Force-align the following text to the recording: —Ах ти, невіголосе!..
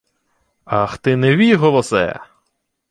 —Ах 0.65 0.97
ти, 0.97 1.15
невіголосе!.. 1.15 2.19